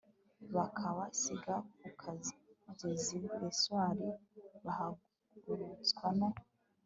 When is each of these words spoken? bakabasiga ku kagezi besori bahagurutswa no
bakabasiga 0.55 1.53
ku 1.99 2.13
kagezi 2.75 3.15
besori 3.41 4.07
bahagurutswa 4.63 6.07
no 6.19 6.29